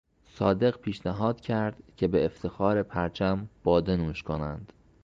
صادق 0.25 0.77
پیشنهاد 0.79 1.41
کرد 1.41 1.83
که 1.97 2.07
به 2.07 2.25
افتخار 2.25 2.83
پرچم 2.83 3.47
بادهنوش 3.63 4.23
کنند. 4.23 4.73